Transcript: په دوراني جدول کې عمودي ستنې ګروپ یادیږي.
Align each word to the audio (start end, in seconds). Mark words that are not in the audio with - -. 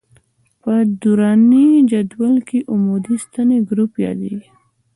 په 0.61 0.73
دوراني 1.01 1.67
جدول 1.91 2.35
کې 2.47 2.59
عمودي 2.71 3.15
ستنې 3.25 3.57
ګروپ 3.69 3.91
یادیږي. 4.05 4.49